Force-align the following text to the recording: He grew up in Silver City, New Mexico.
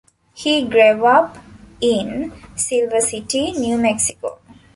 He 0.33 0.63
grew 0.67 1.05
up 1.05 1.37
in 1.79 2.33
Silver 2.55 3.01
City, 3.01 3.51
New 3.51 3.77
Mexico. 3.77 4.39